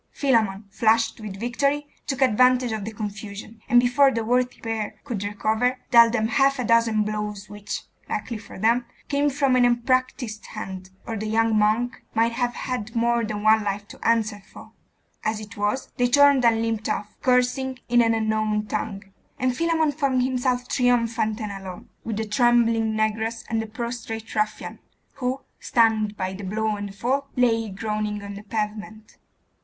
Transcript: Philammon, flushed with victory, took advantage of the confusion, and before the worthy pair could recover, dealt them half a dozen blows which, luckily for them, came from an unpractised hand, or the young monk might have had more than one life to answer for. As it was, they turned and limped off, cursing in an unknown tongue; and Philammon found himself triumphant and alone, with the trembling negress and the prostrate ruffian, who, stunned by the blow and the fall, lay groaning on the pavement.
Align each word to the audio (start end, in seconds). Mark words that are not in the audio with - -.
Philammon, 0.11 0.65
flushed 0.71 1.19
with 1.21 1.39
victory, 1.39 1.85
took 2.07 2.23
advantage 2.23 2.71
of 2.71 2.85
the 2.85 2.91
confusion, 2.91 3.61
and 3.69 3.79
before 3.79 4.09
the 4.09 4.23
worthy 4.25 4.59
pair 4.59 4.95
could 5.03 5.23
recover, 5.23 5.77
dealt 5.91 6.11
them 6.13 6.27
half 6.27 6.57
a 6.57 6.63
dozen 6.63 7.03
blows 7.03 7.49
which, 7.51 7.83
luckily 8.09 8.39
for 8.39 8.57
them, 8.57 8.85
came 9.09 9.29
from 9.29 9.55
an 9.55 9.63
unpractised 9.63 10.43
hand, 10.47 10.89
or 11.05 11.15
the 11.15 11.27
young 11.27 11.55
monk 11.55 12.01
might 12.15 12.31
have 12.31 12.55
had 12.55 12.95
more 12.95 13.23
than 13.23 13.43
one 13.43 13.63
life 13.63 13.87
to 13.87 13.99
answer 14.03 14.41
for. 14.51 14.71
As 15.23 15.39
it 15.39 15.55
was, 15.55 15.91
they 15.97 16.07
turned 16.07 16.43
and 16.45 16.63
limped 16.63 16.89
off, 16.89 17.15
cursing 17.21 17.77
in 17.87 18.01
an 18.01 18.15
unknown 18.15 18.65
tongue; 18.65 19.03
and 19.37 19.55
Philammon 19.55 19.91
found 19.91 20.23
himself 20.23 20.67
triumphant 20.67 21.39
and 21.39 21.51
alone, 21.51 21.89
with 22.03 22.17
the 22.17 22.25
trembling 22.25 22.93
negress 22.95 23.43
and 23.51 23.61
the 23.61 23.67
prostrate 23.67 24.33
ruffian, 24.33 24.79
who, 25.17 25.41
stunned 25.59 26.17
by 26.17 26.33
the 26.33 26.43
blow 26.43 26.75
and 26.75 26.89
the 26.89 26.93
fall, 26.93 27.27
lay 27.35 27.69
groaning 27.69 28.23
on 28.23 28.33
the 28.33 28.41
pavement. 28.41 29.17